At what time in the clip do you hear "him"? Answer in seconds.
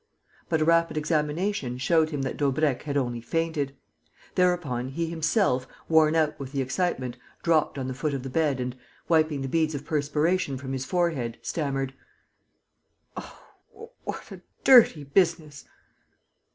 2.09-2.23